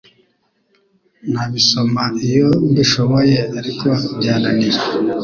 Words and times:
nabisoma 1.31 2.03
iyo 2.27 2.49
mbishoboye 2.69 3.37
ariko 3.59 3.87
byananiye 4.17 4.79